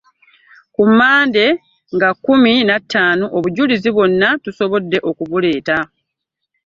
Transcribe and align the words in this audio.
Ku 0.73 0.81
Mmande 0.89 1.45
nga 1.95 2.09
kkumi 2.13 2.53
na 2.67 2.75
ttaano 2.83 3.25
obujulizi 3.37 3.89
bwonna 3.95 4.29
tusobodde 4.43 4.97
okubuleeta 5.09 5.77